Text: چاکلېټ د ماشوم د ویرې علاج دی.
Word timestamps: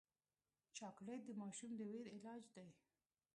چاکلېټ 0.77 1.21
د 1.25 1.29
ماشوم 1.41 1.71
د 1.75 1.81
ویرې 1.91 2.09
علاج 2.17 2.43
دی. 2.55 2.67